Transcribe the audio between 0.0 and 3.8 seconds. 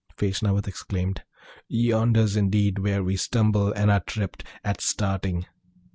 Feshnavat exclaimed, 'Yonder 's indeed where we stumble